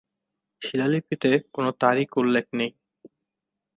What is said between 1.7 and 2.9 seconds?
তারিখ উল্লেখ নেই।